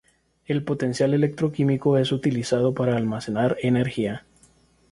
[0.47, 4.25] El potencial electroquímico es utilizado para almacenar energía.